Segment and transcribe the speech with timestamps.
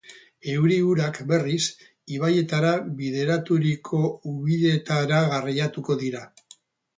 [0.51, 1.59] Euri-urak berriz,
[2.15, 2.71] ibaietara
[3.03, 4.01] bideraturiko
[4.33, 6.25] ubideetara garraiatuko dira.